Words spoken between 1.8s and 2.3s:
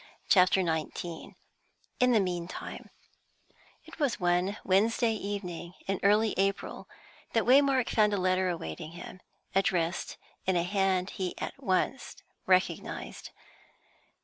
IN THE